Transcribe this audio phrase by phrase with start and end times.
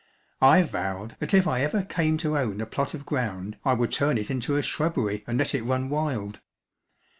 [0.41, 3.91] I vowed that if I ever came to own a plot of ground I would
[3.91, 6.39] turn it into a shrubbery and let it run wild.